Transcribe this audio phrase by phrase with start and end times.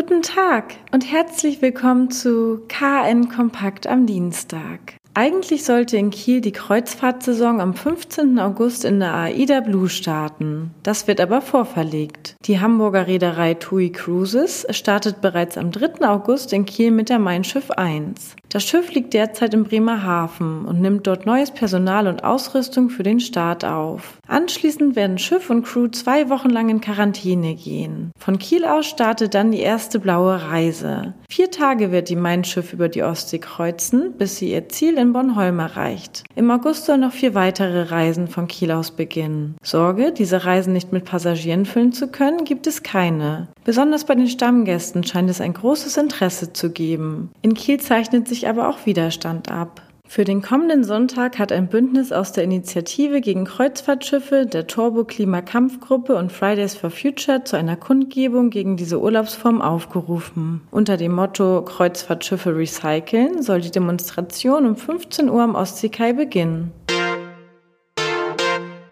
[0.00, 4.94] Guten Tag und herzlich willkommen zu KN Kompakt am Dienstag.
[5.22, 8.38] Eigentlich sollte in Kiel die Kreuzfahrtsaison am 15.
[8.38, 10.70] August in der AIDA Blue starten.
[10.82, 12.36] Das wird aber vorverlegt.
[12.46, 16.08] Die Hamburger Reederei TUI Cruises startet bereits am 3.
[16.08, 18.34] August in Kiel mit der Mein Schiff 1.
[18.48, 23.20] Das Schiff liegt derzeit im Bremerhaven und nimmt dort neues Personal und Ausrüstung für den
[23.20, 24.18] Start auf.
[24.26, 28.10] Anschließend werden Schiff und Crew zwei Wochen lang in Quarantäne gehen.
[28.18, 31.14] Von Kiel aus startet dann die erste blaue Reise.
[31.28, 35.09] Vier Tage wird die Mein Schiff über die Ostsee kreuzen, bis sie ihr Ziel in
[35.12, 36.24] Bornholm erreicht.
[36.34, 39.56] Im August sollen noch vier weitere Reisen von Kiel aus beginnen.
[39.62, 43.48] Sorge, diese Reisen nicht mit Passagieren füllen zu können, gibt es keine.
[43.64, 47.30] Besonders bei den Stammgästen scheint es ein großes Interesse zu geben.
[47.42, 49.82] In Kiel zeichnet sich aber auch Widerstand ab.
[50.12, 55.40] Für den kommenden Sonntag hat ein Bündnis aus der Initiative gegen Kreuzfahrtschiffe, der Turbo Klima
[55.40, 60.62] Kampfgruppe und Fridays for Future zu einer Kundgebung gegen diese Urlaubsform aufgerufen.
[60.72, 66.72] Unter dem Motto Kreuzfahrtschiffe recyceln soll die Demonstration um 15 Uhr am Ostseekai beginnen.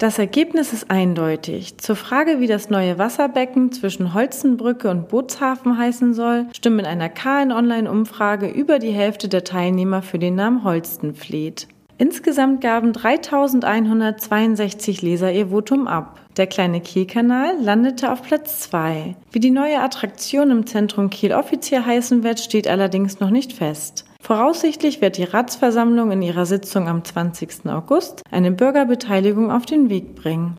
[0.00, 1.76] Das Ergebnis ist eindeutig.
[1.76, 7.10] Zur Frage, wie das neue Wasserbecken zwischen Holzenbrücke und Bootshafen heißen soll, stimmen in einer
[7.10, 11.68] KN-Online-Umfrage über die Hälfte der Teilnehmer für den Namen Holstenfleet.
[11.98, 16.18] Insgesamt gaben 3162 Leser ihr Votum ab.
[16.38, 19.16] Der kleine Kielkanal landete auf Platz 2.
[19.32, 24.06] Wie die neue Attraktion im Zentrum Kiel offiziell heißen wird, steht allerdings noch nicht fest.
[24.30, 27.66] Voraussichtlich wird die Ratsversammlung in ihrer Sitzung am 20.
[27.66, 30.54] August eine Bürgerbeteiligung auf den Weg bringen.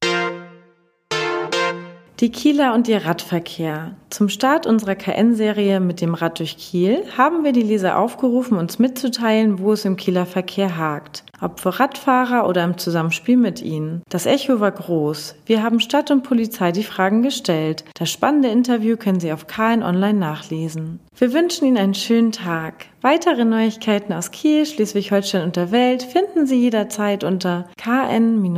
[2.21, 3.95] Die Kieler und ihr Radverkehr.
[4.11, 8.77] Zum Start unserer KN-Serie mit dem Rad durch Kiel haben wir die Leser aufgerufen, uns
[8.77, 11.23] mitzuteilen, wo es im Kieler Verkehr hakt.
[11.41, 14.03] Ob für Radfahrer oder im Zusammenspiel mit ihnen.
[14.07, 15.33] Das Echo war groß.
[15.47, 17.85] Wir haben Stadt und Polizei die Fragen gestellt.
[17.95, 20.99] Das spannende Interview können Sie auf KN Online nachlesen.
[21.17, 22.85] Wir wünschen Ihnen einen schönen Tag.
[23.01, 28.51] Weitere Neuigkeiten aus Kiel, Schleswig-Holstein und der Welt finden Sie jederzeit unter kn-online.de.